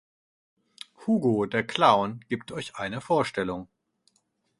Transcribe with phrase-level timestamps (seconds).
[1.05, 3.67] Hugo der Clown gibt euch eine Vorstellung.